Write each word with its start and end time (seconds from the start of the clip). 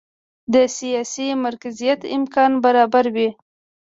د 0.53 0.55
سیاسي 0.77 1.27
مرکزیت 1.45 1.99
امکان 2.15 2.51
برابروي. 2.63 3.29